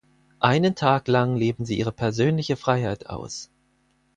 [0.39, 3.51] Einen Tag lang leben sie ihre persönliche Freiheit aus.